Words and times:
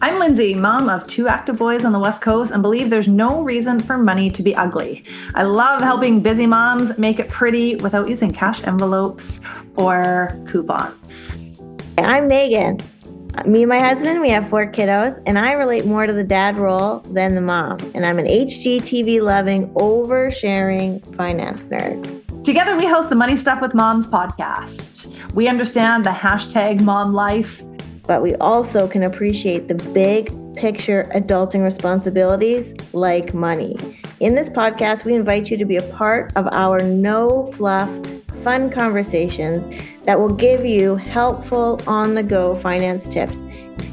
I'm 0.00 0.20
Lindsay, 0.20 0.54
mom 0.54 0.88
of 0.88 1.08
two 1.08 1.26
active 1.26 1.58
boys 1.58 1.84
on 1.84 1.90
the 1.90 1.98
West 1.98 2.22
Coast, 2.22 2.52
and 2.52 2.62
believe 2.62 2.88
there's 2.88 3.08
no 3.08 3.42
reason 3.42 3.80
for 3.80 3.98
money 3.98 4.30
to 4.30 4.44
be 4.44 4.54
ugly. 4.54 5.02
I 5.34 5.42
love 5.42 5.82
helping 5.82 6.20
busy 6.20 6.46
moms 6.46 6.96
make 6.98 7.18
it 7.18 7.28
pretty 7.28 7.74
without 7.74 8.08
using 8.08 8.32
cash 8.32 8.62
envelopes 8.64 9.40
or 9.74 10.40
coupons. 10.46 11.58
I'm 11.98 12.28
Meghan. 12.28 12.80
Me 13.44 13.62
and 13.62 13.68
my 13.68 13.80
husband, 13.80 14.20
we 14.20 14.30
have 14.30 14.48
four 14.48 14.70
kiddos, 14.70 15.20
and 15.26 15.36
I 15.36 15.54
relate 15.54 15.84
more 15.84 16.06
to 16.06 16.12
the 16.12 16.22
dad 16.22 16.56
role 16.56 17.00
than 17.00 17.34
the 17.34 17.40
mom. 17.40 17.78
And 17.92 18.06
I'm 18.06 18.20
an 18.20 18.26
HGTV 18.26 19.20
loving, 19.20 19.66
oversharing 19.74 21.16
finance 21.16 21.66
nerd. 21.66 22.44
Together, 22.44 22.76
we 22.76 22.86
host 22.86 23.08
the 23.08 23.16
Money 23.16 23.36
Stuff 23.36 23.60
with 23.60 23.74
Moms 23.74 24.06
podcast. 24.06 25.12
We 25.34 25.48
understand 25.48 26.06
the 26.06 26.10
hashtag 26.10 26.80
mom 26.80 27.14
life 27.14 27.62
but 28.08 28.22
we 28.22 28.34
also 28.36 28.88
can 28.88 29.02
appreciate 29.02 29.68
the 29.68 29.74
big 29.92 30.32
picture 30.56 31.04
adulting 31.14 31.62
responsibilities 31.62 32.72
like 32.94 33.34
money. 33.34 33.76
In 34.20 34.34
this 34.34 34.48
podcast, 34.48 35.04
we 35.04 35.14
invite 35.14 35.50
you 35.50 35.58
to 35.58 35.66
be 35.66 35.76
a 35.76 35.82
part 35.92 36.32
of 36.34 36.48
our 36.50 36.80
no 36.80 37.52
fluff, 37.52 37.90
fun 38.42 38.70
conversations 38.70 39.68
that 40.04 40.18
will 40.18 40.34
give 40.34 40.64
you 40.64 40.96
helpful 40.96 41.80
on 41.86 42.14
the 42.14 42.22
go 42.22 42.54
finance 42.54 43.06
tips. 43.08 43.36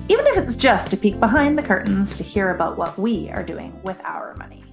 Even 0.08 0.26
if 0.28 0.38
it's 0.38 0.56
just 0.56 0.90
to 0.92 0.98
peek 0.98 1.20
behind 1.20 1.58
the 1.58 1.64
curtains 1.64 2.18
to 2.18 2.24
hear 2.24 2.52
about 2.52 2.78
what 2.78 2.98
we 2.98 3.30
are 3.32 3.44
doing 3.44 3.78
with 3.84 4.00
our 4.06 4.34
money. 4.38 4.64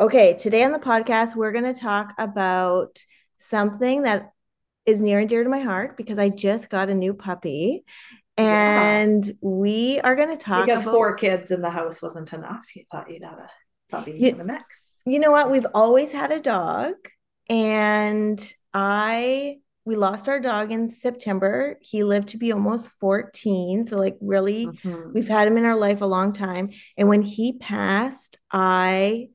Okay, 0.00 0.34
today 0.34 0.64
on 0.64 0.72
the 0.72 0.78
podcast, 0.80 1.36
we're 1.36 1.52
going 1.52 1.72
to 1.72 1.80
talk 1.80 2.14
about 2.18 3.04
something 3.38 4.02
that 4.02 4.32
is 4.86 5.02
near 5.02 5.18
and 5.18 5.28
dear 5.28 5.42
to 5.42 5.50
my 5.50 5.60
heart 5.60 5.96
because 5.96 6.18
I 6.18 6.28
just 6.28 6.70
got 6.70 6.88
a 6.88 6.94
new 6.94 7.12
puppy. 7.12 7.84
And 8.38 9.24
yeah. 9.24 9.32
we 9.40 10.00
are 10.00 10.14
going 10.14 10.30
to 10.30 10.36
talk 10.36 10.66
because 10.66 10.82
about, 10.82 10.92
four 10.92 11.14
kids 11.16 11.50
in 11.50 11.62
the 11.62 11.70
house 11.70 12.02
wasn't 12.02 12.32
enough. 12.32 12.66
You 12.74 12.84
thought 12.90 13.10
you'd 13.10 13.24
have 13.24 13.38
a 13.38 13.48
puppy 13.90 14.12
you, 14.12 14.28
in 14.28 14.38
the 14.38 14.44
mix. 14.44 15.02
You 15.06 15.18
know 15.18 15.30
what? 15.30 15.50
We've 15.50 15.66
always 15.74 16.12
had 16.12 16.32
a 16.32 16.40
dog, 16.40 16.94
and 17.48 18.54
I 18.74 19.58
we 19.86 19.94
lost 19.94 20.28
our 20.28 20.40
dog 20.40 20.72
in 20.72 20.88
September. 20.88 21.78
He 21.80 22.02
lived 22.02 22.28
to 22.28 22.38
be 22.38 22.52
almost 22.52 22.88
14. 22.88 23.86
So, 23.86 23.96
like, 23.96 24.16
really, 24.20 24.66
mm-hmm. 24.66 25.12
we've 25.14 25.28
had 25.28 25.46
him 25.46 25.56
in 25.56 25.64
our 25.64 25.78
life 25.78 26.02
a 26.02 26.06
long 26.06 26.32
time. 26.32 26.70
And 26.96 27.08
when 27.08 27.22
he 27.22 27.52
passed, 27.56 28.36
I 28.50 29.28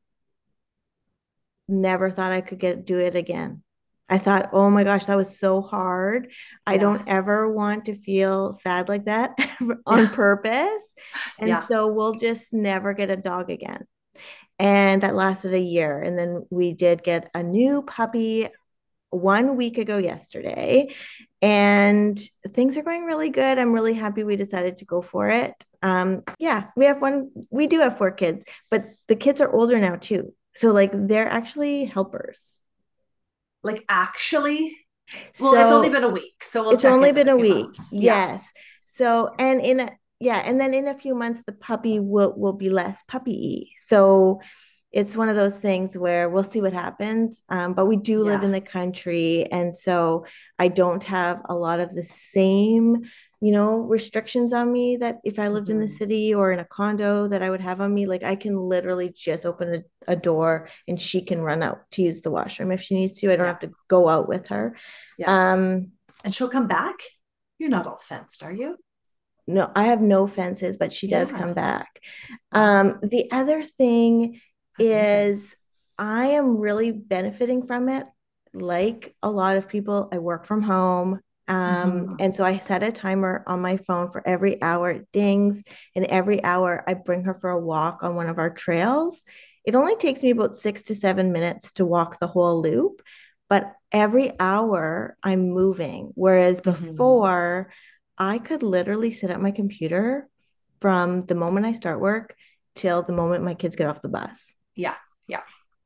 never 1.70 2.12
thought 2.12 2.34
I 2.34 2.42
could 2.42 2.60
get 2.60 2.86
do 2.86 3.00
it 3.00 3.16
again. 3.16 3.64
I 4.12 4.18
thought, 4.18 4.50
oh 4.52 4.70
my 4.70 4.84
gosh, 4.84 5.06
that 5.06 5.16
was 5.16 5.40
so 5.40 5.62
hard. 5.62 6.28
Yeah. 6.28 6.74
I 6.74 6.78
don't 6.78 7.08
ever 7.08 7.50
want 7.50 7.86
to 7.86 7.96
feel 7.96 8.52
sad 8.52 8.90
like 8.90 9.06
that 9.06 9.32
on 9.86 10.04
yeah. 10.04 10.10
purpose. 10.12 10.84
And 11.40 11.48
yeah. 11.48 11.66
so 11.66 11.88
we'll 11.88 12.16
just 12.16 12.54
never 12.54 12.94
get 12.94 13.10
a 13.10 13.16
dog 13.16 13.50
again. 13.50 13.88
And 14.60 15.02
that 15.02 15.16
lasted 15.16 15.54
a 15.54 15.60
year. 15.60 15.98
And 15.98 16.20
then 16.20 16.46
we 16.50 16.74
did 16.74 17.04
get 17.04 17.32
a 17.34 17.42
new 17.42 17.84
puppy 17.84 18.50
one 19.12 19.56
week 19.56 19.78
ago 19.78 19.98
yesterday. 19.98 20.94
And 21.42 22.22
things 22.54 22.78
are 22.78 22.84
going 22.84 23.06
really 23.06 23.30
good. 23.30 23.58
I'm 23.58 23.72
really 23.72 23.94
happy 23.94 24.26
we 24.26 24.36
decided 24.36 24.78
to 24.78 24.86
go 24.86 25.02
for 25.02 25.30
it. 25.30 25.56
Um, 25.82 26.24
yeah, 26.38 26.66
we 26.76 26.84
have 26.86 27.02
one, 27.02 27.32
we 27.50 27.66
do 27.66 27.80
have 27.80 27.98
four 27.98 28.12
kids, 28.12 28.44
but 28.70 28.84
the 29.08 29.16
kids 29.16 29.40
are 29.40 29.52
older 29.52 29.80
now 29.80 29.96
too. 29.96 30.34
So, 30.54 30.74
like, 30.74 30.92
they're 30.94 31.30
actually 31.30 31.86
helpers 31.86 32.61
like 33.64 33.84
actually 33.90 34.76
well 35.40 35.54
so, 35.54 35.62
it's 35.62 35.72
only 35.72 35.90
been 35.90 36.04
a 36.04 36.10
week 36.10 36.44
so 36.44 36.64
we'll 36.64 36.72
it's 36.74 36.86
only 36.86 37.12
been 37.12 37.30
a 37.30 37.38
week 37.38 37.66
months. 37.66 37.90
yes 37.92 38.42
yeah. 38.44 38.62
so 38.86 39.34
and 39.38 39.62
in 39.62 39.80
a 39.82 39.90
yeah 40.20 40.38
and 40.38 40.60
then 40.60 40.74
in 40.74 40.88
a 40.88 40.98
few 40.98 41.16
months 41.16 41.42
the 41.46 41.52
puppy 41.52 42.00
will 42.00 42.34
will 42.38 42.54
be 42.54 42.70
less 42.70 43.04
puppy 43.08 43.72
so 43.86 44.40
it's 44.92 45.16
one 45.16 45.30
of 45.30 45.38
those 45.38 45.56
things 45.56 45.96
where 45.96 46.30
we'll 46.30 46.44
see 46.44 46.62
what 46.62 46.74
happens 46.74 47.42
um, 47.50 47.74
but 47.74 47.86
we 47.86 47.96
do 47.96 48.24
live 48.24 48.44
in 48.44 48.52
the 48.52 48.62
country 48.62 49.46
and 49.52 49.76
so 49.76 50.26
i 50.60 50.68
don't 50.68 51.04
have 51.04 51.42
a 51.50 51.56
lot 51.56 51.80
of 51.80 51.94
the 51.94 52.04
same 52.04 53.04
you 53.42 53.52
know 53.52 53.80
restrictions 53.82 54.54
on 54.54 54.72
me 54.72 54.96
that 54.98 55.20
if 55.24 55.40
i 55.40 55.48
lived 55.48 55.68
mm-hmm. 55.68 55.82
in 55.82 55.82
the 55.82 55.88
mm-hmm. 55.88 55.98
city 55.98 56.34
or 56.34 56.52
in 56.52 56.60
a 56.60 56.66
condo 56.66 57.28
that 57.28 57.42
i 57.42 57.50
would 57.50 57.60
have 57.60 57.82
on 57.82 57.94
me 57.94 58.06
like 58.06 58.24
i 58.24 58.36
can 58.36 58.56
literally 58.56 59.10
just 59.10 59.46
open 59.46 59.84
a, 60.08 60.12
a, 60.12 60.16
door 60.16 60.70
and 60.88 61.02
she 61.02 61.22
can 61.22 61.42
run 61.42 61.64
out 61.64 61.80
to 61.92 62.04
use 62.04 62.22
the 62.22 62.32
washroom 62.32 62.72
if 62.72 62.82
she 62.82 62.94
needs 62.94 63.20
to 63.20 63.32
i 63.32 63.36
don't 63.36 63.46
yeah. 63.46 63.52
have 63.52 63.60
to 63.60 63.72
go 63.88 64.08
out 64.08 64.30
with 64.30 64.48
her 64.48 64.78
yeah. 65.18 65.54
um 65.54 65.88
and 66.24 66.34
she'll 66.34 66.48
come 66.50 66.68
back 66.68 66.96
you're 67.58 67.70
not 67.70 67.88
all 67.88 68.00
fenced 68.02 68.44
are 68.44 68.54
you 68.54 68.78
no 69.48 69.72
i 69.76 69.86
have 69.86 70.02
no 70.02 70.28
fences 70.28 70.78
but 70.78 70.94
she 70.94 71.08
does 71.08 71.32
yeah. 71.32 71.38
come 71.38 71.54
back 71.54 72.00
um 72.52 73.00
the 73.02 73.30
other 73.32 73.64
thing 73.64 74.40
is 74.78 75.56
i 75.98 76.28
am 76.28 76.58
really 76.58 76.92
benefiting 76.92 77.66
from 77.66 77.90
it 77.90 78.06
like 78.54 79.16
a 79.24 79.32
lot 79.32 79.58
of 79.58 79.68
people 79.68 80.10
i 80.12 80.20
work 80.20 80.46
from 80.46 80.62
home 80.62 81.20
um, 81.52 81.92
mm-hmm. 81.92 82.16
And 82.20 82.34
so 82.34 82.46
I 82.46 82.60
set 82.60 82.82
a 82.82 82.94
timer 82.94 83.44
on 83.46 83.60
my 83.60 83.76
phone 83.76 84.10
for 84.10 84.26
every 84.26 84.62
hour 84.62 84.90
it 84.92 85.12
dings, 85.12 85.62
and 85.98 86.06
every 86.06 86.42
hour 86.46 86.82
I 86.88 86.94
bring 86.94 87.26
her 87.26 87.34
for 87.34 87.50
a 87.50 87.60
walk 87.60 88.04
on 88.04 88.16
one 88.16 88.30
of 88.30 88.38
our 88.38 88.50
trails. 88.50 89.22
It 89.66 89.76
only 89.76 89.98
takes 89.98 90.24
me 90.24 90.30
about 90.30 90.56
six 90.56 90.84
to 90.84 90.96
seven 90.96 91.34
minutes 91.34 91.74
to 91.74 91.86
walk 91.86 92.22
the 92.22 92.28
whole 92.28 92.62
loop, 92.62 93.02
but 93.50 93.74
every 93.92 94.32
hour 94.40 95.18
I'm 95.24 95.50
moving. 95.50 96.14
Whereas 96.16 96.62
mm-hmm. 96.62 96.86
before, 96.86 97.68
mm-hmm. 97.70 98.32
I 98.32 98.38
could 98.38 98.64
literally 98.64 99.12
sit 99.12 99.30
at 99.30 99.42
my 99.42 99.52
computer 99.52 100.30
from 100.80 101.26
the 101.26 101.36
moment 101.36 101.66
I 101.66 101.74
start 101.74 102.00
work 102.00 102.34
till 102.76 103.04
the 103.04 103.12
moment 103.12 103.44
my 103.44 103.56
kids 103.56 103.76
get 103.76 103.88
off 103.88 104.02
the 104.02 104.08
bus. 104.08 104.54
Yeah. 104.74 104.96
Yeah. 105.28 105.42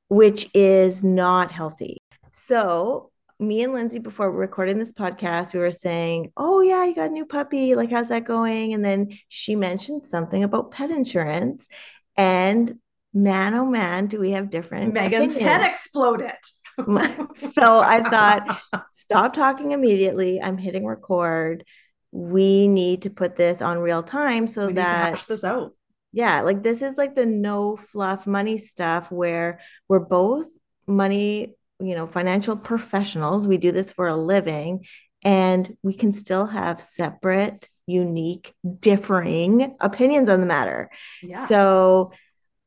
Which 0.09 0.47
is 0.53 1.03
not 1.03 1.49
healthy. 1.49 1.97
So 2.31 3.09
me 3.39 3.63
and 3.63 3.73
Lindsay 3.73 3.99
before 3.99 4.31
recording 4.31 4.77
this 4.77 4.93
podcast, 4.93 5.53
we 5.53 5.59
were 5.59 5.71
saying, 5.71 6.31
"Oh 6.37 6.61
yeah, 6.61 6.85
you 6.85 6.95
got 6.95 7.09
a 7.09 7.13
new 7.13 7.25
puppy. 7.25 7.75
Like, 7.75 7.91
how's 7.91 8.09
that 8.09 8.25
going?" 8.25 8.73
And 8.73 8.83
then 8.83 9.17
she 9.27 9.55
mentioned 9.55 10.05
something 10.05 10.43
about 10.43 10.71
pet 10.71 10.91
insurance, 10.91 11.67
and 12.15 12.79
man, 13.13 13.53
oh 13.53 13.65
man, 13.65 14.07
do 14.07 14.19
we 14.19 14.31
have 14.31 14.49
different? 14.49 14.93
Meghan's 14.93 15.35
opinions. 15.35 15.37
head 15.37 15.69
exploded. 15.69 16.31
so 16.77 17.79
I 17.79 18.03
thought, 18.03 18.59
stop 18.91 19.33
talking 19.33 19.71
immediately. 19.71 20.41
I'm 20.41 20.57
hitting 20.57 20.85
record. 20.85 21.65
We 22.11 22.67
need 22.67 23.03
to 23.03 23.09
put 23.09 23.35
this 23.35 23.61
on 23.61 23.79
real 23.79 24.03
time 24.03 24.47
so 24.47 24.67
that 24.67 25.13
hash 25.15 25.25
this 25.25 25.43
out. 25.43 25.73
Yeah, 26.11 26.41
like 26.41 26.63
this 26.63 26.81
is 26.81 26.97
like 26.97 27.15
the 27.15 27.25
no 27.25 27.75
fluff 27.75 28.25
money 28.25 28.57
stuff 28.57 29.11
where 29.11 29.59
we're 29.89 29.99
both 29.99 30.47
money 30.87 31.55
you 31.79 31.95
know 31.95 32.07
financial 32.07 32.55
professionals. 32.55 33.47
We 33.47 33.57
do 33.57 33.71
this 33.71 33.91
for 33.91 34.07
a 34.07 34.15
living 34.15 34.85
and 35.23 35.75
we 35.81 35.93
can 35.93 36.13
still 36.13 36.45
have 36.45 36.81
separate 36.81 37.69
unique 37.87 38.53
differing 38.79 39.75
opinions 39.79 40.29
on 40.29 40.39
the 40.39 40.45
matter. 40.45 40.89
Yes. 41.21 41.49
so 41.49 42.11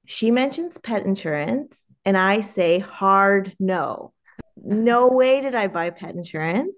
she 0.07 0.31
mentions 0.31 0.79
pet 0.79 1.05
insurance 1.05 1.79
and 2.05 2.17
i 2.17 2.41
say 2.41 2.79
hard 2.79 3.55
no. 3.59 4.13
No 4.57 5.09
way 5.09 5.41
did 5.41 5.55
i 5.55 5.69
buy 5.69 5.91
pet 5.91 6.15
insurance. 6.15 6.77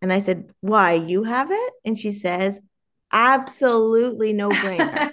And 0.00 0.12
i 0.12 0.20
said 0.20 0.50
why 0.60 0.94
you 0.94 1.24
have 1.24 1.50
it? 1.50 1.72
And 1.84 1.98
she 1.98 2.12
says 2.12 2.58
absolutely 3.12 4.32
no 4.32 4.50
brainer 4.50 5.10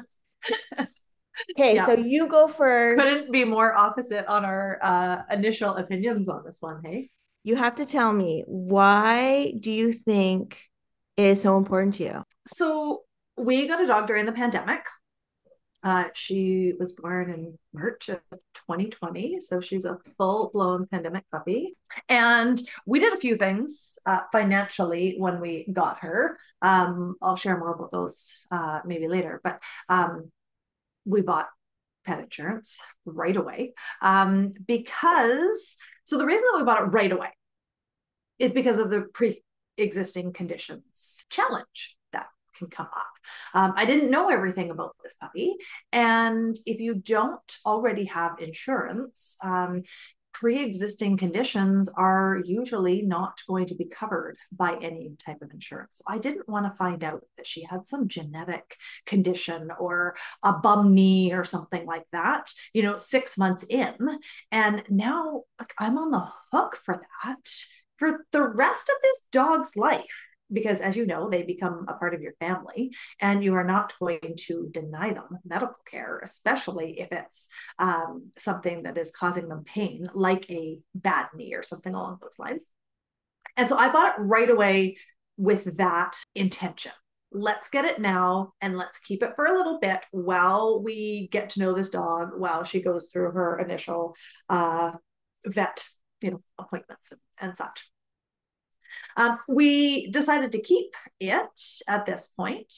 Okay, 1.50 1.74
yeah. 1.74 1.86
so 1.86 1.96
you 1.96 2.28
go 2.28 2.48
first. 2.48 3.00
Couldn't 3.00 3.32
be 3.32 3.44
more 3.44 3.74
opposite 3.74 4.26
on 4.26 4.44
our 4.44 4.78
uh, 4.82 5.22
initial 5.30 5.76
opinions 5.76 6.28
on 6.28 6.44
this 6.44 6.58
one, 6.60 6.80
hey? 6.84 7.10
You 7.44 7.56
have 7.56 7.74
to 7.76 7.86
tell 7.86 8.12
me 8.12 8.44
why 8.46 9.54
do 9.60 9.70
you 9.72 9.92
think 9.92 10.58
it 11.16 11.26
is 11.26 11.42
so 11.42 11.56
important 11.56 11.94
to 11.94 12.04
you? 12.04 12.24
So 12.46 13.02
we 13.36 13.66
got 13.66 13.82
a 13.82 13.86
dog 13.86 14.06
during 14.06 14.26
the 14.26 14.32
pandemic. 14.32 14.84
Uh, 15.84 16.04
she 16.14 16.72
was 16.78 16.92
born 16.92 17.28
in 17.28 17.58
March 17.74 18.08
of 18.08 18.20
2020, 18.54 19.40
so 19.40 19.60
she's 19.60 19.84
a 19.84 19.98
full-blown 20.16 20.86
pandemic 20.86 21.24
puppy. 21.32 21.76
And 22.08 22.60
we 22.86 23.00
did 23.00 23.12
a 23.12 23.16
few 23.16 23.36
things 23.36 23.98
uh, 24.06 24.20
financially 24.30 25.16
when 25.18 25.40
we 25.40 25.66
got 25.72 25.98
her. 25.98 26.38
Um, 26.62 27.16
I'll 27.20 27.34
share 27.34 27.58
more 27.58 27.74
about 27.74 27.90
those 27.90 28.46
uh, 28.52 28.80
maybe 28.84 29.08
later, 29.08 29.40
but 29.42 29.60
um, 29.88 30.30
we 31.04 31.20
bought 31.20 31.48
pet 32.04 32.18
insurance 32.18 32.80
right 33.04 33.36
away 33.36 33.72
um, 34.00 34.52
because 34.66 35.76
so 36.04 36.18
the 36.18 36.26
reason 36.26 36.46
that 36.52 36.58
we 36.58 36.64
bought 36.64 36.82
it 36.82 36.86
right 36.86 37.12
away 37.12 37.28
is 38.38 38.52
because 38.52 38.78
of 38.78 38.90
the 38.90 39.02
pre-existing 39.14 40.32
conditions 40.32 41.24
challenge 41.30 41.96
that 42.12 42.26
can 42.56 42.68
come 42.68 42.86
up. 42.86 43.06
Um, 43.54 43.72
i 43.76 43.84
didn't 43.84 44.10
know 44.10 44.28
everything 44.28 44.70
about 44.70 44.96
this 45.02 45.14
puppy 45.14 45.54
and 45.92 46.58
if 46.66 46.80
you 46.80 46.94
don't 46.94 47.56
already 47.64 48.06
have 48.06 48.40
insurance 48.40 49.36
um, 49.44 49.82
pre-existing 50.32 51.16
conditions 51.16 51.88
are 51.96 52.40
usually 52.44 53.02
not 53.02 53.40
going 53.46 53.66
to 53.66 53.74
be 53.74 53.84
covered 53.84 54.36
by 54.50 54.76
any 54.80 55.14
type 55.24 55.42
of 55.42 55.52
insurance. 55.52 55.90
So 55.94 56.04
I 56.08 56.18
didn't 56.18 56.48
want 56.48 56.66
to 56.66 56.76
find 56.76 57.04
out 57.04 57.22
that 57.36 57.46
she 57.46 57.64
had 57.64 57.86
some 57.86 58.08
genetic 58.08 58.76
condition 59.06 59.70
or 59.78 60.16
a 60.42 60.52
bum 60.52 60.94
knee 60.94 61.32
or 61.32 61.44
something 61.44 61.86
like 61.86 62.06
that, 62.12 62.52
you 62.72 62.82
know, 62.82 62.96
6 62.96 63.38
months 63.38 63.64
in 63.68 63.96
and 64.50 64.82
now 64.88 65.42
I'm 65.78 65.98
on 65.98 66.10
the 66.10 66.26
hook 66.50 66.76
for 66.76 67.02
that 67.24 67.48
for 67.96 68.24
the 68.32 68.42
rest 68.42 68.88
of 68.88 68.96
this 69.02 69.20
dog's 69.30 69.76
life 69.76 70.26
because 70.52 70.80
as 70.80 70.96
you 70.96 71.06
know 71.06 71.28
they 71.28 71.42
become 71.42 71.84
a 71.88 71.94
part 71.94 72.14
of 72.14 72.20
your 72.20 72.34
family 72.34 72.90
and 73.20 73.42
you 73.42 73.54
are 73.54 73.64
not 73.64 73.94
going 73.98 74.34
to 74.36 74.68
deny 74.70 75.12
them 75.12 75.38
medical 75.44 75.76
care 75.90 76.20
especially 76.22 77.00
if 77.00 77.10
it's 77.12 77.48
um, 77.78 78.30
something 78.36 78.82
that 78.82 78.98
is 78.98 79.10
causing 79.10 79.48
them 79.48 79.64
pain 79.64 80.08
like 80.14 80.48
a 80.50 80.78
bad 80.94 81.26
knee 81.34 81.54
or 81.54 81.62
something 81.62 81.94
along 81.94 82.18
those 82.20 82.38
lines. 82.38 82.66
And 83.56 83.68
so 83.68 83.76
i 83.76 83.90
bought 83.90 84.18
it 84.18 84.22
right 84.22 84.50
away 84.50 84.96
with 85.36 85.76
that 85.76 86.16
intention. 86.34 86.92
Let's 87.32 87.68
get 87.68 87.86
it 87.86 87.98
now 87.98 88.52
and 88.60 88.76
let's 88.76 88.98
keep 88.98 89.22
it 89.22 89.32
for 89.34 89.46
a 89.46 89.56
little 89.56 89.78
bit 89.80 90.04
while 90.10 90.82
we 90.82 91.28
get 91.32 91.50
to 91.50 91.60
know 91.60 91.72
this 91.72 91.88
dog 91.88 92.30
while 92.36 92.62
she 92.62 92.82
goes 92.82 93.10
through 93.10 93.32
her 93.32 93.58
initial 93.58 94.14
uh, 94.50 94.92
vet 95.46 95.84
you 96.20 96.30
know 96.30 96.42
appointments 96.58 97.10
and, 97.10 97.20
and 97.40 97.56
such 97.56 97.90
um, 99.16 99.38
we 99.48 100.10
decided 100.10 100.52
to 100.52 100.62
keep 100.62 100.94
it 101.20 101.50
at 101.88 102.06
this 102.06 102.28
point. 102.28 102.72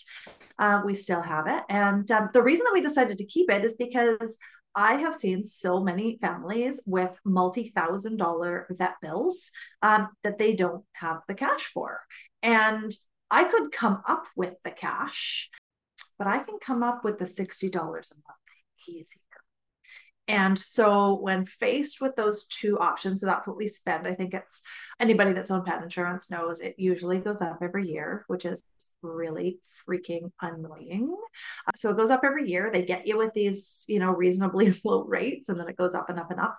Uh, 0.59 0.83
we 0.85 0.95
still 0.95 1.23
have 1.23 1.47
it. 1.47 1.63
And 1.69 2.11
um, 2.11 2.31
the 2.33 2.43
reason 2.43 2.65
that 2.65 2.75
we 2.75 2.81
decided 2.81 3.19
to 3.19 3.27
keep 3.27 3.51
it 3.51 3.65
is 3.65 3.75
because 3.75 4.37
I 4.75 4.95
have 4.95 5.15
seen 5.15 5.45
so 5.45 5.81
many 5.81 6.19
families 6.19 6.83
with 6.85 7.19
multi 7.25 7.69
thousand 7.69 8.17
dollar 8.17 8.67
vet 8.71 8.95
bills 9.01 9.53
um, 9.83 10.09
that 10.25 10.39
they 10.39 10.55
don't 10.55 10.85
have 10.95 11.23
the 11.29 11.35
cash 11.35 11.65
for. 11.67 12.01
And 12.43 12.95
I 13.31 13.45
could 13.45 13.73
come 13.73 14.03
up 14.07 14.27
with 14.37 14.55
the 14.65 14.71
cash, 14.71 15.51
but 16.19 16.27
I 16.27 16.41
can 16.41 16.59
come 16.61 16.83
up 16.83 17.05
with 17.05 17.19
the 17.19 17.25
$60 17.25 17.73
a 17.73 17.79
month 17.79 18.05
easy 18.89 19.21
and 20.27 20.59
so, 20.59 21.15
when 21.21 21.45
faced 21.45 22.01
with 22.01 22.17
those 22.17 22.47
two 22.47 22.79
options, 22.79 23.21
so 23.21 23.27
that's 23.27 23.47
what 23.47 23.59
we 23.59 23.67
spend. 23.67 24.07
I 24.07 24.15
think 24.15 24.33
it's 24.33 24.63
anybody 24.99 25.33
that's 25.33 25.51
owned 25.51 25.67
pet 25.67 25.83
insurance 25.83 26.31
knows 26.31 26.61
it 26.61 26.77
usually 26.79 27.19
goes 27.19 27.43
up 27.43 27.59
every 27.61 27.87
year, 27.87 28.25
which 28.27 28.47
is 28.47 28.65
really 29.03 29.59
freaking 29.87 30.31
annoying. 30.41 31.15
Uh, 31.67 31.73
so, 31.77 31.91
it 31.91 31.99
goes 31.99 32.11
up 32.11 32.23
every 32.25 32.49
year. 32.49 32.71
They 32.73 32.83
get 32.83 33.07
you 33.07 33.19
with 33.19 33.35
these, 33.35 33.85
you 33.87 33.99
know, 33.99 34.13
reasonably 34.13 34.75
low 34.85 35.05
rates, 35.05 35.51
and 35.51 35.61
then 35.61 35.69
it 35.69 35.77
goes 35.77 35.95
up 35.95 36.09
and 36.09 36.19
up 36.19 36.31
and 36.31 36.41
up 36.41 36.57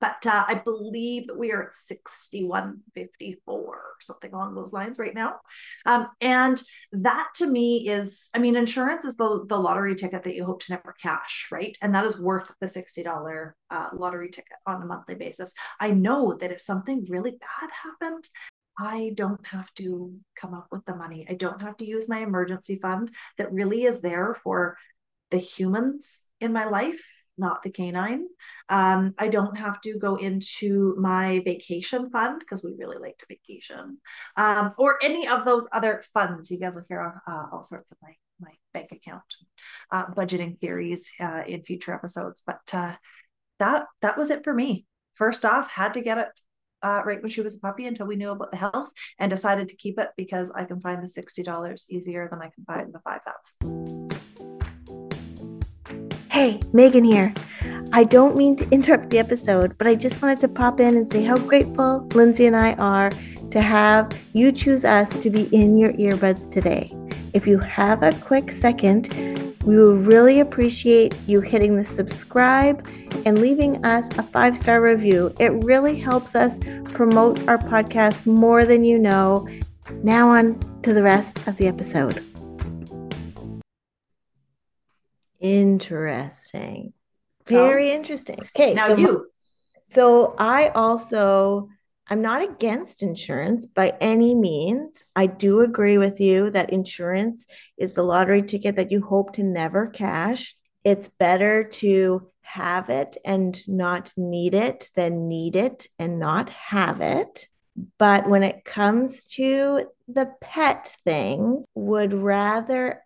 but 0.00 0.26
uh, 0.26 0.44
I 0.48 0.54
believe 0.54 1.26
that 1.26 1.38
we 1.38 1.52
are 1.52 1.64
at 1.64 1.72
6154 1.72 3.54
or 3.54 3.82
something 4.00 4.32
along 4.32 4.54
those 4.54 4.72
lines 4.72 4.98
right 4.98 5.14
now. 5.14 5.36
Um, 5.84 6.08
and 6.20 6.60
that 6.92 7.28
to 7.36 7.46
me 7.46 7.88
is, 7.88 8.30
I 8.34 8.38
mean, 8.38 8.56
insurance 8.56 9.04
is 9.04 9.16
the, 9.16 9.44
the 9.46 9.58
lottery 9.58 9.94
ticket 9.94 10.24
that 10.24 10.34
you 10.34 10.44
hope 10.44 10.62
to 10.64 10.72
never 10.72 10.94
cash, 11.00 11.48
right? 11.52 11.76
And 11.82 11.94
that 11.94 12.06
is 12.06 12.18
worth 12.18 12.50
the 12.60 12.66
$60 12.66 13.52
uh, 13.70 13.88
lottery 13.92 14.30
ticket 14.30 14.56
on 14.66 14.82
a 14.82 14.86
monthly 14.86 15.14
basis. 15.14 15.52
I 15.78 15.90
know 15.90 16.34
that 16.40 16.50
if 16.50 16.60
something 16.60 17.06
really 17.08 17.32
bad 17.32 17.70
happened, 17.84 18.26
I 18.78 19.12
don't 19.14 19.46
have 19.48 19.72
to 19.74 20.14
come 20.36 20.54
up 20.54 20.68
with 20.70 20.86
the 20.86 20.96
money. 20.96 21.26
I 21.28 21.34
don't 21.34 21.60
have 21.60 21.76
to 21.78 21.86
use 21.86 22.08
my 22.08 22.20
emergency 22.20 22.78
fund 22.80 23.10
that 23.36 23.52
really 23.52 23.84
is 23.84 24.00
there 24.00 24.34
for 24.42 24.78
the 25.30 25.38
humans 25.38 26.22
in 26.40 26.52
my 26.52 26.64
life 26.64 27.02
not 27.40 27.62
the 27.62 27.70
canine. 27.70 28.26
Um, 28.68 29.14
I 29.18 29.26
don't 29.28 29.56
have 29.56 29.80
to 29.80 29.98
go 29.98 30.16
into 30.16 30.94
my 30.98 31.42
vacation 31.44 32.10
fund 32.10 32.38
because 32.38 32.62
we 32.62 32.74
really 32.78 32.98
like 32.98 33.18
to 33.18 33.26
vacation, 33.28 33.98
um, 34.36 34.72
or 34.78 34.98
any 35.02 35.26
of 35.26 35.44
those 35.44 35.66
other 35.72 36.02
funds. 36.14 36.50
You 36.50 36.60
guys 36.60 36.76
will 36.76 36.84
hear 36.88 37.22
uh, 37.26 37.46
all 37.52 37.64
sorts 37.64 37.90
of 37.90 37.98
my 38.02 38.12
my 38.40 38.52
bank 38.72 38.92
account 38.92 39.22
uh, 39.90 40.06
budgeting 40.06 40.58
theories 40.60 41.10
uh, 41.20 41.42
in 41.46 41.62
future 41.62 41.94
episodes. 41.94 42.42
But 42.46 42.60
uh, 42.72 42.94
that 43.58 43.86
that 44.02 44.16
was 44.16 44.30
it 44.30 44.44
for 44.44 44.54
me. 44.54 44.86
First 45.14 45.44
off, 45.44 45.70
had 45.70 45.94
to 45.94 46.00
get 46.00 46.18
it 46.18 46.28
uh, 46.82 47.02
right 47.04 47.22
when 47.22 47.30
she 47.30 47.42
was 47.42 47.56
a 47.56 47.60
puppy 47.60 47.86
until 47.86 48.06
we 48.06 48.16
knew 48.16 48.30
about 48.30 48.52
the 48.52 48.56
health, 48.56 48.90
and 49.18 49.30
decided 49.30 49.68
to 49.68 49.76
keep 49.76 49.98
it 49.98 50.10
because 50.16 50.50
I 50.50 50.64
can 50.64 50.80
find 50.80 51.02
the 51.02 51.08
sixty 51.08 51.42
dollars 51.42 51.86
easier 51.90 52.28
than 52.30 52.40
I 52.40 52.50
can 52.54 52.64
find 52.64 52.92
the 52.92 53.00
five 53.00 53.22
thousand. 53.24 53.99
Hey, 56.40 56.56
Meghan 56.72 57.04
here. 57.04 57.34
I 57.92 58.02
don't 58.02 58.34
mean 58.34 58.56
to 58.56 58.70
interrupt 58.70 59.10
the 59.10 59.18
episode, 59.18 59.76
but 59.76 59.86
I 59.86 59.94
just 59.94 60.22
wanted 60.22 60.40
to 60.40 60.48
pop 60.48 60.80
in 60.80 60.96
and 60.96 61.12
say 61.12 61.22
how 61.22 61.36
grateful 61.36 62.08
Lindsay 62.14 62.46
and 62.46 62.56
I 62.56 62.72
are 62.76 63.12
to 63.50 63.60
have 63.60 64.18
you 64.32 64.50
choose 64.50 64.86
us 64.86 65.10
to 65.22 65.28
be 65.28 65.54
in 65.54 65.76
your 65.76 65.92
earbuds 65.92 66.50
today. 66.50 66.90
If 67.34 67.46
you 67.46 67.58
have 67.58 68.02
a 68.02 68.14
quick 68.22 68.50
second, 68.52 69.12
we 69.66 69.76
would 69.76 70.06
really 70.06 70.40
appreciate 70.40 71.14
you 71.26 71.42
hitting 71.42 71.76
the 71.76 71.84
subscribe 71.84 72.88
and 73.26 73.38
leaving 73.38 73.84
us 73.84 74.08
a 74.16 74.22
five 74.22 74.56
star 74.56 74.80
review. 74.80 75.34
It 75.38 75.52
really 75.62 76.00
helps 76.00 76.34
us 76.34 76.58
promote 76.84 77.38
our 77.48 77.58
podcast 77.58 78.24
more 78.24 78.64
than 78.64 78.82
you 78.82 78.98
know. 78.98 79.46
Now, 80.02 80.30
on 80.30 80.58
to 80.84 80.94
the 80.94 81.02
rest 81.02 81.46
of 81.46 81.58
the 81.58 81.66
episode. 81.66 82.24
Interesting. 85.40 86.92
Very 87.46 87.88
so, 87.88 87.94
interesting. 87.94 88.38
Okay. 88.56 88.74
Now 88.74 88.88
so 88.88 88.96
you. 88.96 89.26
So 89.84 90.34
I 90.38 90.68
also 90.68 91.68
I'm 92.08 92.22
not 92.22 92.42
against 92.42 93.02
insurance 93.02 93.66
by 93.66 93.96
any 94.00 94.34
means. 94.34 95.02
I 95.14 95.26
do 95.26 95.60
agree 95.60 95.96
with 95.96 96.20
you 96.20 96.50
that 96.50 96.70
insurance 96.70 97.46
is 97.78 97.94
the 97.94 98.02
lottery 98.02 98.42
ticket 98.42 98.76
that 98.76 98.90
you 98.90 99.00
hope 99.00 99.32
to 99.34 99.44
never 99.44 99.86
cash. 99.86 100.56
It's 100.82 101.08
better 101.18 101.64
to 101.64 102.28
have 102.42 102.90
it 102.90 103.16
and 103.24 103.56
not 103.68 104.12
need 104.16 104.54
it 104.54 104.88
than 104.96 105.28
need 105.28 105.54
it 105.54 105.86
and 106.00 106.18
not 106.18 106.50
have 106.50 107.00
it. 107.00 107.46
But 107.96 108.28
when 108.28 108.42
it 108.42 108.64
comes 108.64 109.24
to 109.36 109.86
the 110.08 110.32
pet 110.40 110.92
thing, 111.04 111.64
would 111.76 112.12
rather 112.12 113.04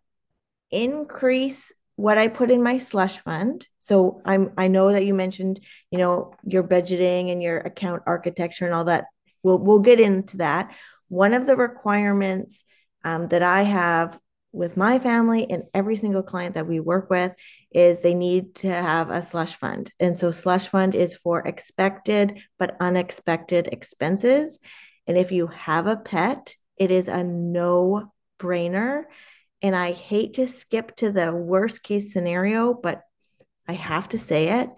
increase 0.71 1.73
what 1.97 2.19
I 2.19 2.29
put 2.29 2.51
in 2.51 2.63
my 2.63 2.79
slush 2.79 3.19
fund. 3.19 3.67
So 3.79 4.21
I'm 4.25 4.53
I 4.57 4.69
know 4.69 4.93
that 4.93 5.07
you 5.07 5.15
mentioned, 5.15 5.61
you 5.91 5.99
know, 5.99 6.35
your 6.45 6.63
budgeting 6.63 7.31
and 7.31 7.43
your 7.43 7.59
account 7.59 8.03
architecture 8.07 8.65
and 8.65 8.75
all 8.75 8.85
that. 8.85 9.07
We'll 9.43 9.59
we'll 9.59 9.81
get 9.81 10.01
into 10.01 10.39
that. 10.39 10.75
One 11.09 11.35
of 11.35 11.47
the 11.47 11.57
requirements 11.57 12.65
um, 13.05 13.29
that 13.29 13.43
I 13.43 13.63
have 13.63 14.19
with 14.53 14.77
my 14.77 14.99
family 15.01 15.51
and 15.51 15.65
every 15.75 15.97
single 15.97 16.23
client 16.23 16.55
that 16.55 16.67
we 16.67 16.79
work 16.79 17.11
with 17.11 17.33
is 17.73 18.01
they 18.01 18.15
need 18.15 18.55
to 18.55 18.69
have 18.69 19.11
a 19.11 19.21
slush 19.21 19.57
fund. 19.57 19.93
And 19.99 20.17
so 20.17 20.31
slush 20.31 20.69
fund 20.69 20.95
is 20.95 21.17
for 21.17 21.41
expected 21.41 22.39
but 22.59 22.77
unexpected 22.81 23.69
expenses. 23.73 24.61
And 25.07 25.19
if 25.19 25.33
you 25.33 25.49
have 25.49 25.87
a 25.89 25.97
pet, 25.97 26.55
it 26.79 26.93
is 26.93 27.09
a 27.09 27.25
no 27.25 28.13
brainer 28.41 29.05
and 29.63 29.75
I 29.75 29.93
hate 29.93 30.35
to 30.35 30.47
skip 30.47 30.95
to 30.97 31.11
the 31.11 31.35
worst 31.35 31.83
case 31.83 32.13
scenario, 32.13 32.75
but 32.75 33.03
I 33.67 33.73
have 33.75 34.09
to 34.11 34.19
say 34.19 34.61
it. 34.61 34.69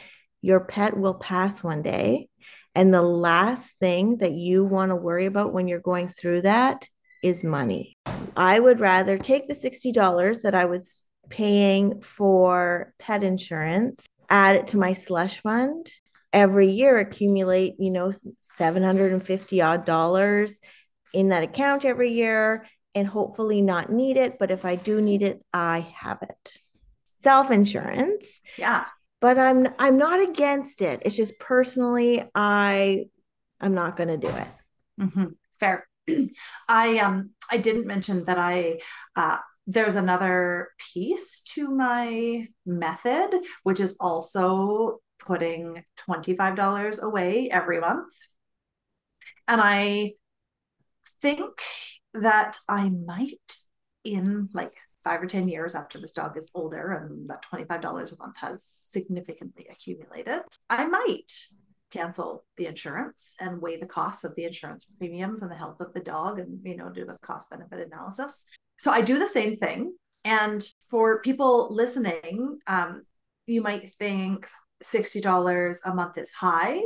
Your 0.42 0.60
pet 0.60 0.96
will 0.96 1.14
pass 1.14 1.62
one 1.62 1.82
day. 1.82 2.28
And 2.74 2.92
the 2.92 3.02
last 3.02 3.72
thing 3.80 4.18
that 4.18 4.32
you 4.32 4.64
want 4.64 4.90
to 4.90 4.96
worry 4.96 5.26
about 5.26 5.52
when 5.52 5.66
you're 5.66 5.80
going 5.80 6.08
through 6.08 6.42
that 6.42 6.86
is 7.22 7.42
money. 7.42 7.96
I 8.36 8.60
would 8.60 8.80
rather 8.80 9.18
take 9.18 9.48
the 9.48 9.54
$60 9.54 10.42
that 10.42 10.54
I 10.54 10.66
was 10.66 11.02
paying 11.30 12.00
for 12.00 12.92
pet 12.98 13.24
insurance, 13.24 14.06
add 14.28 14.56
it 14.56 14.68
to 14.68 14.76
my 14.76 14.92
slush 14.92 15.40
fund, 15.40 15.90
every 16.32 16.70
year 16.70 16.98
accumulate, 16.98 17.74
you 17.78 17.90
know, 17.90 18.12
750 18.56 19.62
odd 19.62 19.84
dollars 19.84 20.60
in 21.12 21.30
that 21.30 21.42
account 21.42 21.84
every 21.84 22.12
year 22.12 22.66
and 22.96 23.06
hopefully 23.06 23.60
not 23.60 23.90
need 23.90 24.16
it. 24.16 24.38
But 24.38 24.50
if 24.50 24.64
I 24.64 24.74
do 24.74 25.00
need 25.00 25.22
it, 25.22 25.44
I 25.52 25.86
have 25.94 26.22
it. 26.22 26.52
Self 27.22 27.50
insurance. 27.50 28.24
Yeah. 28.56 28.86
But 29.20 29.38
I'm 29.38 29.68
I'm 29.78 29.96
not 29.96 30.20
against 30.20 30.80
it. 30.82 31.02
It's 31.04 31.16
just 31.16 31.38
personally, 31.38 32.24
I 32.34 33.04
I'm 33.60 33.74
not 33.74 33.96
going 33.96 34.08
to 34.08 34.16
do 34.16 34.28
it. 34.28 34.48
Mm-hmm. 35.00 35.26
Fair. 35.60 35.86
I 36.68 36.98
um 36.98 37.30
I 37.50 37.58
didn't 37.58 37.86
mention 37.86 38.24
that 38.24 38.38
I 38.38 38.80
uh 39.14 39.38
there's 39.66 39.96
another 39.96 40.70
piece 40.94 41.40
to 41.54 41.68
my 41.68 42.46
method, 42.64 43.30
which 43.64 43.80
is 43.80 43.96
also 43.98 45.00
putting 45.18 45.84
$25 46.08 47.02
away 47.02 47.50
every 47.50 47.80
month. 47.80 48.12
And 49.48 49.60
I 49.60 50.12
think 51.20 51.50
that 52.22 52.58
I 52.68 52.88
might, 52.88 53.58
in 54.04 54.48
like 54.52 54.74
five 55.04 55.22
or 55.22 55.26
10 55.26 55.48
years 55.48 55.74
after 55.74 56.00
this 56.00 56.12
dog 56.12 56.36
is 56.36 56.50
older 56.54 56.92
and 56.92 57.28
that 57.30 57.44
$25 57.52 58.12
a 58.12 58.18
month 58.18 58.36
has 58.38 58.64
significantly 58.64 59.66
accumulated, 59.70 60.42
I 60.68 60.86
might 60.86 61.32
cancel 61.90 62.44
the 62.56 62.66
insurance 62.66 63.36
and 63.40 63.62
weigh 63.62 63.76
the 63.76 63.86
costs 63.86 64.24
of 64.24 64.34
the 64.34 64.44
insurance 64.44 64.84
premiums 64.98 65.42
and 65.42 65.50
the 65.50 65.54
health 65.54 65.80
of 65.80 65.92
the 65.94 66.00
dog 66.00 66.38
and 66.40 66.58
you 66.64 66.76
know 66.76 66.90
do 66.90 67.04
the 67.04 67.16
cost 67.22 67.48
benefit 67.50 67.86
analysis. 67.86 68.44
So 68.78 68.90
i 68.90 69.00
do 69.00 69.18
the 69.18 69.28
same 69.28 69.56
thing. 69.56 69.94
And 70.24 70.66
for 70.90 71.20
people 71.22 71.72
listening 71.72 72.58
um, 72.66 73.02
you 73.46 73.62
might 73.62 73.92
think 73.92 74.48
$60 74.82 75.78
a 75.84 75.94
month 75.94 76.18
is 76.18 76.32
high 76.32 76.80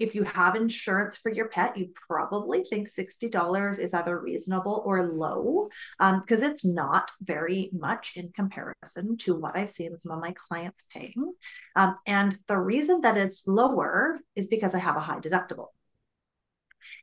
if 0.00 0.14
you 0.14 0.24
have 0.24 0.56
insurance 0.56 1.16
for 1.16 1.30
your 1.30 1.48
pet, 1.48 1.76
you 1.76 1.90
probably 2.08 2.64
think 2.64 2.88
$60 2.88 3.78
is 3.78 3.94
either 3.94 4.18
reasonable 4.18 4.82
or 4.84 5.06
low 5.06 5.68
because 5.98 6.42
um, 6.42 6.50
it's 6.50 6.64
not 6.64 7.10
very 7.20 7.70
much 7.72 8.12
in 8.16 8.30
comparison 8.34 9.16
to 9.18 9.36
what 9.36 9.56
I've 9.56 9.70
seen 9.70 9.96
some 9.98 10.12
of 10.12 10.20
my 10.20 10.32
clients 10.32 10.84
paying. 10.92 11.34
Um, 11.76 11.96
and 12.06 12.38
the 12.48 12.58
reason 12.58 13.02
that 13.02 13.16
it's 13.16 13.46
lower 13.46 14.20
is 14.34 14.48
because 14.48 14.74
I 14.74 14.78
have 14.78 14.96
a 14.96 15.00
high 15.00 15.20
deductible. 15.20 15.68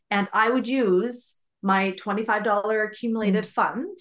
And 0.10 0.28
I 0.34 0.50
would 0.50 0.68
use 0.68 1.38
my 1.62 1.92
$25 1.94 2.88
accumulated 2.88 3.46
mm. 3.46 3.48
fund 3.48 3.98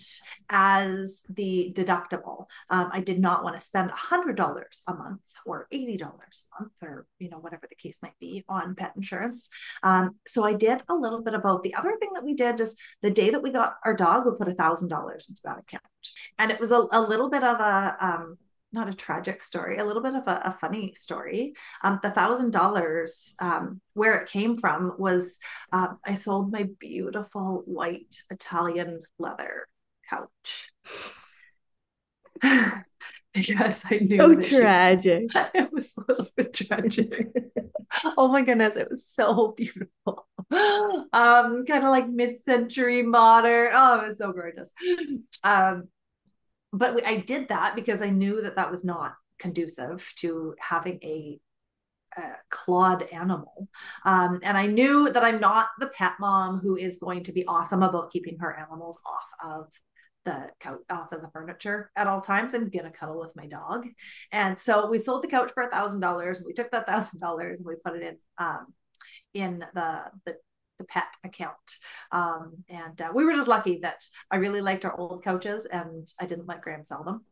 as 0.50 1.22
the 1.28 1.72
deductible. 1.74 2.46
Um, 2.70 2.90
I 2.92 3.00
did 3.00 3.18
not 3.18 3.42
want 3.42 3.56
to 3.56 3.60
spend 3.60 3.90
$100 3.90 4.64
a 4.86 4.94
month 4.94 5.20
or 5.44 5.66
$80 5.72 6.02
a 6.02 6.60
month 6.60 6.72
or, 6.82 7.06
you 7.18 7.30
know, 7.30 7.38
whatever 7.38 7.66
the 7.68 7.74
case 7.74 8.00
might 8.02 8.18
be 8.20 8.44
on 8.48 8.74
pet 8.74 8.92
insurance. 8.94 9.48
Um, 9.82 10.16
so 10.26 10.44
I 10.44 10.52
did 10.52 10.82
a 10.88 10.94
little 10.94 11.22
bit 11.22 11.34
of 11.34 11.42
both. 11.42 11.62
The 11.62 11.74
other 11.74 11.96
thing 11.98 12.10
that 12.14 12.24
we 12.24 12.34
did 12.34 12.60
is 12.60 12.78
the 13.02 13.10
day 13.10 13.30
that 13.30 13.42
we 13.42 13.50
got 13.50 13.76
our 13.84 13.94
dog, 13.94 14.26
we 14.26 14.32
put 14.32 14.54
$1,000 14.54 15.28
into 15.28 15.42
that 15.44 15.58
account. 15.58 15.82
And 16.38 16.50
it 16.50 16.60
was 16.60 16.72
a, 16.72 16.86
a 16.92 17.00
little 17.00 17.30
bit 17.30 17.42
of 17.42 17.58
a, 17.58 17.96
um, 18.00 18.38
not 18.76 18.88
a 18.88 18.94
tragic 18.94 19.42
story, 19.42 19.78
a 19.78 19.84
little 19.84 20.02
bit 20.02 20.14
of 20.14 20.28
a, 20.28 20.42
a 20.44 20.52
funny 20.52 20.94
story. 20.94 21.54
Um, 21.82 21.98
the 22.02 22.10
thousand 22.10 22.52
dollars, 22.52 23.34
um, 23.40 23.80
where 23.94 24.20
it 24.20 24.28
came 24.28 24.56
from 24.56 24.94
was 24.98 25.40
uh, 25.72 25.94
I 26.04 26.14
sold 26.14 26.52
my 26.52 26.68
beautiful 26.78 27.62
white 27.66 28.22
Italian 28.30 29.00
leather 29.18 29.66
couch. 30.08 30.70
because 33.36 33.84
I 33.90 33.98
knew. 33.98 34.40
So 34.40 34.48
tragic. 34.60 35.32
She, 35.32 35.38
it 35.54 35.72
was 35.72 35.94
a 35.96 36.04
little 36.08 36.28
bit 36.36 36.54
tragic. 36.54 37.28
oh 38.16 38.28
my 38.28 38.42
goodness, 38.42 38.76
it 38.76 38.88
was 38.90 39.04
so 39.04 39.54
beautiful. 39.56 40.26
Um, 41.12 41.64
kind 41.66 41.82
of 41.82 41.90
like 41.90 42.08
mid-century 42.08 43.02
modern. 43.02 43.70
Oh, 43.74 44.00
it 44.00 44.06
was 44.06 44.18
so 44.18 44.32
gorgeous. 44.32 44.72
Um, 45.42 45.88
but 46.78 47.04
I 47.06 47.18
did 47.18 47.48
that 47.48 47.74
because 47.74 48.02
I 48.02 48.10
knew 48.10 48.42
that 48.42 48.56
that 48.56 48.70
was 48.70 48.84
not 48.84 49.14
conducive 49.38 50.04
to 50.16 50.54
having 50.58 50.98
a, 51.02 51.38
a 52.16 52.22
clawed 52.50 53.02
animal. 53.12 53.68
Um, 54.04 54.40
and 54.42 54.56
I 54.56 54.66
knew 54.66 55.10
that 55.10 55.24
I'm 55.24 55.40
not 55.40 55.68
the 55.78 55.88
pet 55.88 56.14
mom 56.20 56.58
who 56.58 56.76
is 56.76 56.98
going 56.98 57.24
to 57.24 57.32
be 57.32 57.46
awesome 57.46 57.82
about 57.82 58.10
keeping 58.10 58.38
her 58.38 58.56
animals 58.56 58.98
off 59.04 59.50
of 59.52 59.68
the 60.24 60.50
couch 60.60 60.80
off 60.90 61.12
of 61.12 61.22
the 61.22 61.30
furniture 61.32 61.90
at 61.96 62.06
all 62.06 62.20
times. 62.20 62.52
I'm 62.52 62.68
gonna 62.68 62.90
cuddle 62.90 63.20
with 63.20 63.36
my 63.36 63.46
dog. 63.46 63.86
And 64.32 64.58
so 64.58 64.90
we 64.90 64.98
sold 64.98 65.22
the 65.22 65.28
couch 65.28 65.52
for 65.54 65.62
a 65.62 65.70
thousand 65.70 66.00
dollars. 66.00 66.42
We 66.44 66.52
took 66.52 66.70
that 66.72 66.86
thousand 66.86 67.20
dollars 67.20 67.60
and 67.60 67.66
we 67.66 67.74
put 67.76 67.96
it 67.96 68.02
in 68.02 68.18
um, 68.38 68.66
in 69.32 69.64
the 69.74 70.04
the 70.24 70.36
the 70.78 70.84
pet 70.84 71.06
account. 71.24 71.56
Um, 72.12 72.64
and 72.68 73.00
uh, 73.00 73.10
we 73.14 73.24
were 73.24 73.32
just 73.32 73.48
lucky 73.48 73.78
that 73.82 74.04
I 74.30 74.36
really 74.36 74.60
liked 74.60 74.84
our 74.84 74.98
old 74.98 75.24
couches 75.24 75.66
and 75.66 76.10
I 76.20 76.26
didn't 76.26 76.48
let 76.48 76.62
Graham 76.62 76.84
sell 76.84 77.04
them. 77.04 77.24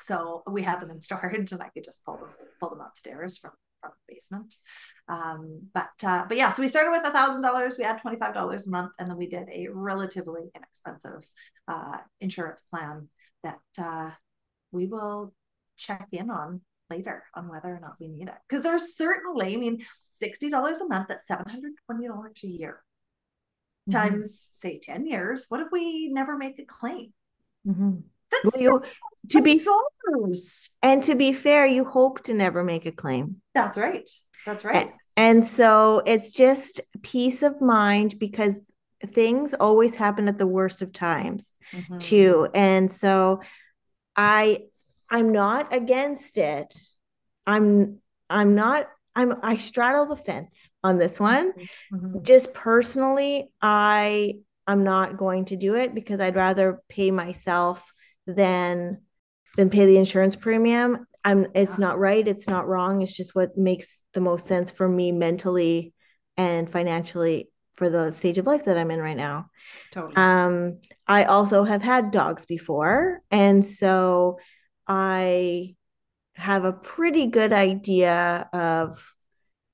So 0.00 0.42
we 0.50 0.62
had 0.62 0.80
them 0.80 0.90
in 0.90 1.00
storage 1.00 1.52
and 1.52 1.62
I 1.62 1.68
could 1.68 1.84
just 1.84 2.04
pull 2.04 2.16
them, 2.16 2.28
pull 2.60 2.70
them 2.70 2.80
upstairs 2.80 3.38
from, 3.38 3.52
from 3.80 3.92
the 3.92 4.14
basement. 4.14 4.54
Um, 5.08 5.68
but, 5.72 5.92
uh, 6.04 6.24
but 6.28 6.36
yeah, 6.36 6.50
so 6.50 6.62
we 6.62 6.68
started 6.68 6.90
with 6.90 7.06
a 7.06 7.12
thousand 7.12 7.42
dollars, 7.42 7.76
we 7.78 7.84
had 7.84 8.00
$25 8.02 8.66
a 8.66 8.70
month, 8.70 8.92
and 8.98 9.08
then 9.08 9.16
we 9.16 9.28
did 9.28 9.48
a 9.50 9.68
relatively 9.72 10.50
inexpensive 10.54 11.24
uh, 11.68 11.98
insurance 12.20 12.62
plan 12.62 13.08
that 13.42 13.60
uh, 13.80 14.10
we 14.72 14.86
will 14.86 15.32
check 15.76 16.08
in 16.12 16.30
on 16.30 16.60
later 16.90 17.24
on 17.34 17.48
whether 17.48 17.68
or 17.68 17.80
not 17.80 17.96
we 18.00 18.08
need 18.08 18.28
it. 18.28 18.34
Because 18.48 18.62
there's 18.62 18.96
certainly, 18.96 19.54
I 19.54 19.56
mean, 19.56 19.84
$60 20.22 20.50
a 20.50 20.88
month, 20.88 21.08
that's 21.08 21.28
$720 21.28 22.44
a 22.44 22.46
year. 22.46 22.82
Mm-hmm. 23.88 23.98
Times, 23.98 24.48
say, 24.52 24.78
10 24.78 25.06
years. 25.06 25.46
What 25.48 25.60
if 25.60 25.68
we 25.70 26.08
never 26.08 26.36
make 26.36 26.58
a 26.58 26.64
claim? 26.64 27.12
Mm-hmm. 27.66 27.96
That's 28.30 28.56
well, 28.56 28.62
you, 28.62 28.82
to 29.30 29.42
be 29.42 29.64
dollars. 30.08 30.70
and 30.82 31.02
to 31.04 31.14
be 31.14 31.32
fair, 31.32 31.66
you 31.66 31.84
hope 31.84 32.24
to 32.24 32.34
never 32.34 32.64
make 32.64 32.86
a 32.86 32.92
claim. 32.92 33.36
That's 33.54 33.78
right. 33.78 34.08
That's 34.44 34.64
right. 34.64 34.88
And, 35.16 35.36
and 35.38 35.44
so 35.44 36.02
it's 36.06 36.32
just 36.32 36.80
peace 37.02 37.42
of 37.42 37.60
mind 37.60 38.18
because 38.18 38.60
things 39.12 39.54
always 39.54 39.94
happen 39.94 40.28
at 40.28 40.38
the 40.38 40.46
worst 40.46 40.82
of 40.82 40.92
times 40.92 41.48
mm-hmm. 41.72 41.98
too. 41.98 42.48
And 42.54 42.90
so 42.90 43.42
I 44.16 44.64
I'm 45.10 45.32
not 45.32 45.72
against 45.72 46.38
it. 46.38 46.76
I'm 47.46 48.00
I'm 48.28 48.54
not 48.54 48.88
I'm 49.14 49.34
I 49.42 49.56
straddle 49.56 50.06
the 50.06 50.16
fence 50.16 50.68
on 50.84 50.98
this 50.98 51.18
one. 51.18 51.52
Mm-hmm. 51.92 52.22
Just 52.22 52.52
personally, 52.52 53.50
I 53.62 54.34
I'm 54.66 54.84
not 54.84 55.16
going 55.16 55.46
to 55.46 55.56
do 55.56 55.74
it 55.74 55.94
because 55.94 56.20
I'd 56.20 56.36
rather 56.36 56.82
pay 56.88 57.10
myself 57.10 57.92
than 58.26 59.02
than 59.56 59.70
pay 59.70 59.86
the 59.86 59.96
insurance 59.96 60.36
premium. 60.36 61.06
I'm 61.24 61.46
it's 61.54 61.72
yeah. 61.72 61.86
not 61.86 61.98
right, 61.98 62.26
it's 62.26 62.48
not 62.48 62.68
wrong. 62.68 63.00
It's 63.02 63.16
just 63.16 63.34
what 63.34 63.56
makes 63.56 64.02
the 64.12 64.20
most 64.20 64.46
sense 64.46 64.70
for 64.70 64.88
me 64.88 65.12
mentally 65.12 65.94
and 66.36 66.70
financially 66.70 67.48
for 67.76 67.90
the 67.90 68.10
stage 68.10 68.38
of 68.38 68.46
life 68.46 68.64
that 68.64 68.78
I'm 68.78 68.90
in 68.90 69.00
right 69.00 69.16
now. 69.16 69.46
Totally. 69.92 70.16
Um 70.16 70.80
I 71.06 71.24
also 71.24 71.64
have 71.64 71.82
had 71.82 72.10
dogs 72.10 72.44
before 72.44 73.22
and 73.30 73.64
so 73.64 74.38
I 74.86 75.74
have 76.34 76.64
a 76.64 76.72
pretty 76.72 77.26
good 77.26 77.52
idea 77.52 78.48
of, 78.52 79.04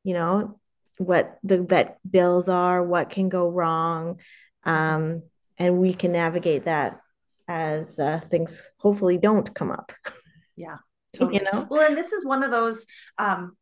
you 0.04 0.14
know, 0.14 0.61
what 0.99 1.38
the 1.42 1.62
vet 1.62 1.99
bills 2.09 2.49
are, 2.49 2.83
what 2.83 3.11
can 3.11 3.28
go 3.28 3.49
wrong, 3.49 4.21
um, 4.64 5.23
and 5.59 5.78
we 5.78 5.92
can 5.92 6.12
navigate 6.12 6.64
that 6.64 7.00
as 7.49 7.99
uh, 7.99 8.21
things 8.31 8.62
hopefully 8.78 9.19
don't 9.19 9.54
come 9.54 9.71
up. 9.71 9.92
Yeah, 10.54 10.76
totally. 11.14 11.38
you 11.38 11.45
know. 11.50 11.66
Well, 11.71 11.88
and 11.88 11.97
this 11.97 12.12
is 12.12 12.26
one 12.26 12.42
of 12.42 12.50
those, 12.50 12.87
um, 13.16 13.57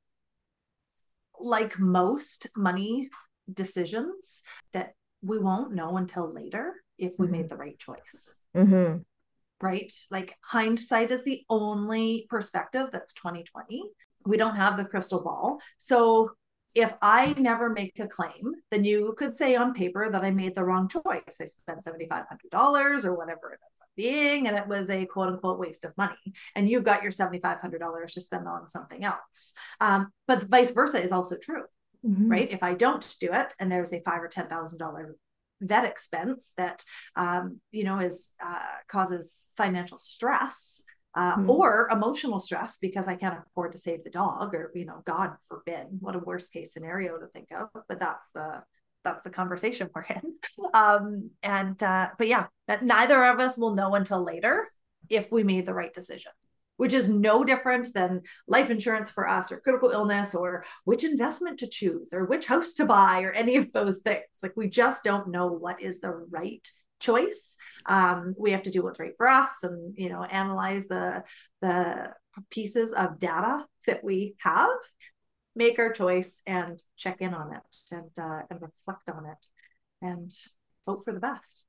like 1.39 1.79
most 1.79 2.49
money 2.57 3.11
decisions, 3.51 4.43
that 4.73 4.95
we 5.23 5.39
won't 5.39 5.73
know 5.73 5.97
until 5.97 6.35
later 6.35 6.75
if 6.99 7.13
we 7.17 7.27
mm-hmm. 7.27 7.37
made 7.37 7.49
the 7.49 7.57
right 7.57 7.79
choice. 7.79 8.35
Mm-hmm 8.57 9.03
right? 9.63 9.93
Like 10.11 10.37
hindsight 10.43 11.11
is 11.11 11.25
the 11.25 11.45
only 11.49 12.27
perspective 12.29 12.89
that's 12.93 13.15
2020. 13.15 13.83
We 14.27 14.37
don't 14.37 14.57
have 14.57 14.77
the 14.77 14.85
crystal 14.85 15.23
ball. 15.23 15.61
So 15.79 16.33
if 16.75 16.93
I 17.03 17.35
never 17.37 17.69
make 17.69 17.99
a 17.99 18.07
claim, 18.07 18.55
then 18.71 18.85
you 18.85 19.15
could 19.19 19.35
say 19.35 19.57
on 19.57 19.75
paper 19.75 20.09
that 20.09 20.23
I 20.23 20.31
made 20.31 20.55
the 20.55 20.65
wrong 20.65 20.89
choice. 20.89 21.41
I 21.41 21.47
spent 21.47 21.85
$7,500 21.85 23.05
or 23.05 23.15
whatever 23.15 23.53
it 23.53 23.61
ends 23.61 23.81
up 23.83 23.89
being, 23.97 24.47
and 24.47 24.57
it 24.57 24.69
was 24.69 24.89
a 24.89 25.05
quote 25.07 25.29
unquote 25.29 25.59
waste 25.59 25.85
of 25.85 25.97
money. 25.97 26.17
And 26.55 26.69
you've 26.69 26.85
got 26.85 27.03
your 27.03 27.11
$7,500 27.11 28.13
to 28.13 28.21
spend 28.21 28.47
on 28.47 28.69
something 28.69 29.05
else. 29.05 29.53
Um, 29.81 30.13
but 30.29 30.45
vice 30.45 30.71
versa 30.71 31.03
is 31.03 31.13
also 31.13 31.37
true. 31.37 31.65
Mm-hmm. 32.07 32.31
Right. 32.31 32.51
If 32.51 32.63
I 32.63 32.75
don't 32.75 33.17
do 33.21 33.29
it 33.33 33.53
and 33.59 33.71
there's 33.71 33.93
a 33.93 34.01
five 34.01 34.23
or 34.23 34.29
ten 34.29 34.47
thousand 34.47 34.79
dollar 34.79 35.17
vet 35.61 35.85
expense 35.85 36.53
that 36.57 36.85
um, 37.17 37.61
you 37.71 37.85
know 37.85 37.99
is 37.99 38.33
uh, 38.45 38.61
causes 38.89 39.49
financial 39.57 39.99
stress 39.99 40.83
uh, 41.15 41.37
mm-hmm. 41.37 41.51
or 41.51 41.89
emotional 41.91 42.41
stress 42.41 42.79
because 42.79 43.09
I 43.09 43.17
can't 43.17 43.39
afford 43.47 43.73
to 43.73 43.79
save 43.79 44.05
the 44.05 44.11
dog, 44.11 44.55
or 44.55 44.71
you 44.75 44.85
know, 44.85 45.03
God 45.05 45.33
forbid, 45.49 45.87
what 45.99 46.15
a 46.15 46.21
worst 46.21 46.53
case 46.53 46.73
scenario 46.73 47.19
to 47.19 47.27
think 47.27 47.49
of. 47.53 47.69
But 47.89 47.99
that's 47.99 48.27
the 48.35 48.63
that's 49.03 49.23
the 49.23 49.31
conversation 49.31 49.91
we're 49.95 50.03
in. 50.03 50.35
Um, 50.73 51.31
and 51.43 51.83
uh, 51.83 52.11
but 52.17 52.29
yeah, 52.29 52.47
neither 52.81 53.25
of 53.25 53.41
us 53.41 53.59
will 53.59 53.75
know 53.75 53.95
until 53.97 54.23
later 54.23 54.69
if 55.09 55.33
we 55.33 55.43
made 55.43 55.67
the 55.67 55.75
right 55.75 55.93
decision 55.93 56.31
which 56.81 56.95
is 56.95 57.11
no 57.11 57.45
different 57.45 57.93
than 57.93 58.23
life 58.49 58.71
insurance 58.71 59.11
for 59.11 59.29
us 59.29 59.53
or 59.53 59.61
critical 59.61 59.91
illness 59.91 60.35
or 60.35 60.65
which 60.85 61.05
investment 61.05 61.59
to 61.59 61.69
choose 61.69 62.15
or 62.15 62.25
which 62.25 62.47
house 62.47 62.73
to 62.73 62.87
buy 62.87 63.21
or 63.21 63.33
any 63.33 63.57
of 63.57 63.71
those 63.75 63.99
things. 63.99 64.25
Like 64.43 64.57
we 64.57 64.67
just 64.67 65.05
don't 65.05 65.29
know 65.29 65.49
what 65.49 65.83
is 65.83 66.01
the 66.01 66.13
right 66.31 66.67
choice. 66.99 67.59
Um, 67.85 68.35
we 68.39 68.53
have 68.53 68.63
to 68.63 68.71
do 68.71 68.83
what's 68.83 68.99
right 68.99 69.13
for 69.19 69.29
us 69.29 69.63
and 69.63 69.95
you 69.99 70.09
know 70.09 70.25
analyze 70.25 70.89
the 70.89 71.23
the 71.61 72.15
pieces 72.49 72.95
of 72.95 73.19
data 73.19 73.67
that 73.87 74.03
we 74.03 74.37
have, 74.39 74.71
make 75.55 75.79
our 75.79 75.93
choice 75.93 76.41
and 76.47 76.83
check 76.97 77.21
in 77.21 77.35
on 77.35 77.57
it 77.57 77.77
and 77.93 78.11
uh, 78.19 78.41
and 78.49 78.63
reflect 78.63 79.11
on 79.11 79.27
it 79.27 79.47
and 80.01 80.31
hope 80.87 81.05
for 81.05 81.13
the 81.13 81.21
best. 81.21 81.67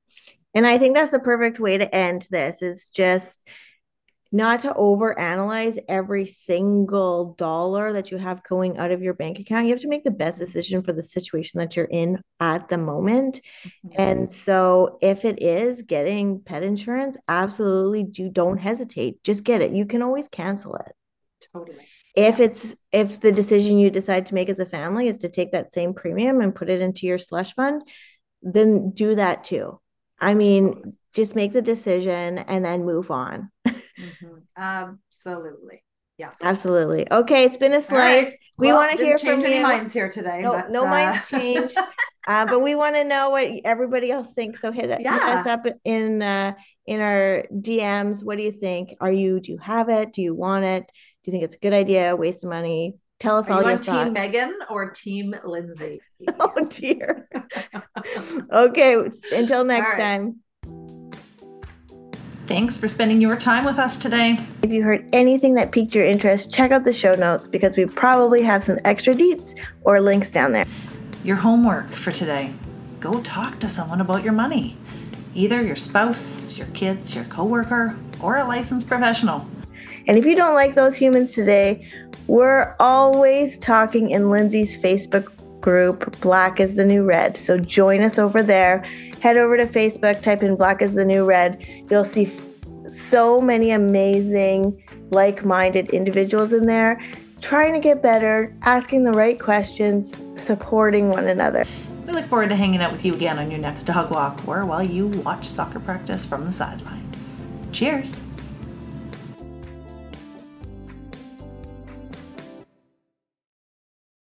And 0.54 0.66
I 0.66 0.78
think 0.78 0.96
that's 0.96 1.12
the 1.12 1.20
perfect 1.20 1.60
way 1.60 1.76
to 1.76 1.94
end 1.94 2.26
this 2.30 2.62
is 2.62 2.88
just 2.88 3.40
not 4.32 4.60
to 4.60 4.72
overanalyze 4.72 5.78
every 5.88 6.24
single 6.24 7.34
dollar 7.34 7.92
that 7.92 8.10
you 8.10 8.16
have 8.16 8.42
going 8.42 8.78
out 8.78 8.90
of 8.90 9.02
your 9.02 9.12
bank 9.12 9.38
account. 9.38 9.66
You 9.66 9.72
have 9.74 9.82
to 9.82 9.88
make 9.88 10.04
the 10.04 10.10
best 10.10 10.38
decision 10.38 10.82
for 10.82 10.94
the 10.94 11.02
situation 11.02 11.58
that 11.60 11.76
you're 11.76 11.84
in 11.84 12.18
at 12.40 12.70
the 12.70 12.78
moment. 12.78 13.42
Mm-hmm. 13.64 14.00
And 14.00 14.30
so 14.30 14.98
if 15.02 15.26
it 15.26 15.42
is 15.42 15.82
getting 15.82 16.40
pet 16.40 16.62
insurance, 16.62 17.18
absolutely 17.28 18.04
do 18.04 18.30
don't 18.30 18.56
hesitate. 18.56 19.22
Just 19.22 19.44
get 19.44 19.60
it. 19.60 19.72
You 19.72 19.84
can 19.84 20.00
always 20.00 20.28
cancel 20.28 20.76
it. 20.76 20.92
Totally. 21.52 21.86
If 22.16 22.40
it's 22.40 22.74
if 22.90 23.20
the 23.20 23.32
decision 23.32 23.78
you 23.78 23.90
decide 23.90 24.26
to 24.26 24.34
make 24.34 24.48
as 24.48 24.58
a 24.58 24.66
family 24.66 25.08
is 25.08 25.20
to 25.20 25.28
take 25.28 25.52
that 25.52 25.74
same 25.74 25.92
premium 25.92 26.40
and 26.40 26.54
put 26.54 26.70
it 26.70 26.80
into 26.80 27.06
your 27.06 27.18
slush 27.18 27.54
fund, 27.54 27.82
then 28.42 28.92
do 28.92 29.14
that 29.14 29.44
too. 29.44 29.78
I 30.18 30.34
mean, 30.34 30.96
just 31.14 31.34
make 31.34 31.52
the 31.52 31.62
decision 31.62 32.38
and 32.38 32.64
then 32.64 32.84
move 32.84 33.10
on. 33.10 33.50
mm-hmm. 33.68 34.38
Absolutely. 34.56 35.82
Yeah. 36.18 36.30
Absolutely. 36.40 37.10
Okay, 37.10 37.44
it's 37.44 37.56
been 37.56 37.72
a 37.72 37.80
slice. 37.80 38.26
Right. 38.26 38.32
We 38.58 38.68
well, 38.68 38.76
want 38.76 38.96
to 38.96 39.04
hear 39.04 39.18
from 39.18 39.44
any 39.44 39.56
you. 39.56 39.62
minds 39.62 39.92
here 39.92 40.08
today. 40.08 40.40
No, 40.42 40.52
but, 40.52 40.70
no 40.70 40.84
uh... 40.84 40.90
minds 40.90 41.28
changed. 41.28 41.76
uh, 42.26 42.46
but 42.46 42.60
we 42.60 42.74
want 42.74 42.94
to 42.96 43.04
know 43.04 43.30
what 43.30 43.50
everybody 43.64 44.10
else 44.10 44.32
thinks. 44.32 44.60
So 44.60 44.70
hit, 44.72 45.00
yeah. 45.00 45.14
hit 45.14 45.22
us 45.22 45.46
up 45.46 45.66
in 45.84 46.22
uh, 46.22 46.54
in 46.86 47.00
our 47.00 47.44
DMs. 47.52 48.22
What 48.22 48.36
do 48.36 48.44
you 48.44 48.52
think? 48.52 48.94
Are 49.00 49.12
you 49.12 49.40
do 49.40 49.52
you 49.52 49.58
have 49.58 49.88
it? 49.88 50.12
Do 50.12 50.22
you 50.22 50.34
want 50.34 50.64
it? 50.64 50.84
Do 51.24 51.30
you 51.30 51.32
think 51.32 51.44
it's 51.44 51.56
a 51.56 51.58
good 51.58 51.72
idea? 51.72 52.14
Waste 52.14 52.44
of 52.44 52.50
money? 52.50 52.96
Tell 53.18 53.38
us 53.38 53.48
Are 53.48 53.52
all 53.52 53.60
you 53.60 53.68
your 53.68 53.76
on 53.76 53.82
thoughts. 53.82 54.04
Team 54.04 54.14
Meghan 54.14 54.52
or 54.68 54.90
Team 54.90 55.34
Lindsay? 55.44 56.00
oh 56.40 56.66
dear. 56.68 57.28
okay. 58.52 58.96
Until 59.32 59.64
next 59.64 59.90
right. 59.90 59.98
time. 59.98 60.40
Thanks 62.46 62.76
for 62.76 62.88
spending 62.88 63.20
your 63.20 63.36
time 63.36 63.64
with 63.64 63.78
us 63.78 63.96
today. 63.96 64.36
If 64.62 64.70
you 64.70 64.82
heard 64.82 65.08
anything 65.12 65.54
that 65.54 65.70
piqued 65.70 65.94
your 65.94 66.04
interest, 66.04 66.52
check 66.52 66.72
out 66.72 66.82
the 66.82 66.92
show 66.92 67.14
notes 67.14 67.46
because 67.46 67.76
we 67.76 67.86
probably 67.86 68.42
have 68.42 68.64
some 68.64 68.78
extra 68.84 69.14
deets 69.14 69.58
or 69.82 70.00
links 70.00 70.32
down 70.32 70.52
there. 70.52 70.66
Your 71.22 71.36
homework 71.36 71.88
for 71.90 72.10
today 72.10 72.52
go 72.98 73.20
talk 73.22 73.58
to 73.60 73.68
someone 73.68 74.00
about 74.00 74.22
your 74.22 74.32
money. 74.32 74.76
Either 75.34 75.62
your 75.62 75.76
spouse, 75.76 76.56
your 76.56 76.66
kids, 76.68 77.14
your 77.14 77.24
coworker, 77.24 77.96
or 78.20 78.36
a 78.36 78.46
licensed 78.46 78.88
professional. 78.88 79.46
And 80.06 80.18
if 80.18 80.26
you 80.26 80.34
don't 80.34 80.54
like 80.54 80.74
those 80.74 80.96
humans 80.96 81.34
today, 81.34 81.88
we're 82.26 82.76
always 82.78 83.58
talking 83.58 84.10
in 84.10 84.30
Lindsay's 84.30 84.76
Facebook 84.76 85.32
group, 85.62 86.20
Black 86.20 86.60
is 86.60 86.74
the 86.74 86.84
New 86.84 87.04
Red. 87.04 87.38
So 87.38 87.58
join 87.58 88.02
us 88.02 88.18
over 88.18 88.42
there. 88.42 88.80
Head 89.20 89.38
over 89.38 89.56
to 89.56 89.66
Facebook, 89.66 90.20
type 90.20 90.42
in 90.42 90.56
Black 90.56 90.82
is 90.82 90.94
the 90.94 91.04
New 91.04 91.24
Red. 91.24 91.66
You'll 91.90 92.04
see 92.04 92.30
so 92.88 93.40
many 93.40 93.70
amazing, 93.70 94.82
like 95.10 95.44
minded 95.44 95.88
individuals 95.90 96.52
in 96.52 96.66
there 96.66 97.00
trying 97.42 97.72
to 97.74 97.80
get 97.80 98.00
better, 98.00 98.54
asking 98.62 99.04
the 99.04 99.10
right 99.10 99.38
questions, 99.38 100.14
supporting 100.36 101.10
one 101.10 101.26
another. 101.26 101.66
We 102.06 102.12
look 102.12 102.24
forward 102.26 102.48
to 102.48 102.56
hanging 102.56 102.80
out 102.80 102.92
with 102.92 103.04
you 103.04 103.12
again 103.12 103.38
on 103.38 103.50
your 103.50 103.60
next 103.60 103.84
dog 103.84 104.10
walk 104.10 104.46
or 104.48 104.64
while 104.64 104.82
you 104.82 105.08
watch 105.08 105.44
soccer 105.44 105.80
practice 105.80 106.24
from 106.24 106.44
the 106.44 106.52
sidelines. 106.52 107.16
Cheers! 107.72 108.24